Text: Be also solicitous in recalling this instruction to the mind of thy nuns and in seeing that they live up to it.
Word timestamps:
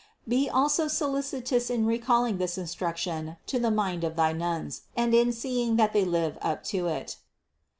Be 0.27 0.49
also 0.49 0.87
solicitous 0.87 1.69
in 1.69 1.85
recalling 1.85 2.39
this 2.39 2.57
instruction 2.57 3.37
to 3.45 3.59
the 3.59 3.69
mind 3.69 4.03
of 4.03 4.15
thy 4.15 4.33
nuns 4.33 4.81
and 4.97 5.13
in 5.13 5.31
seeing 5.31 5.75
that 5.75 5.93
they 5.93 6.05
live 6.05 6.39
up 6.41 6.63
to 6.73 6.87
it. 6.87 7.17